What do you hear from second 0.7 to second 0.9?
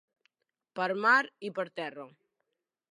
Per